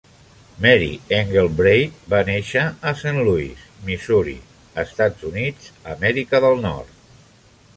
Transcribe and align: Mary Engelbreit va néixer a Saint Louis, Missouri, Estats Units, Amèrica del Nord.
Mary 0.65 0.87
Engelbreit 1.17 1.99
va 2.13 2.21
néixer 2.29 2.63
a 2.91 2.93
Saint 3.01 3.19
Louis, 3.27 3.67
Missouri, 3.91 4.33
Estats 4.85 5.29
Units, 5.33 5.69
Amèrica 5.97 6.41
del 6.49 6.61
Nord. 6.65 6.99